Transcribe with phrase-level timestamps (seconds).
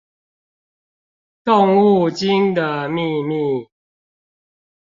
[1.45, 3.69] 動物精的祕密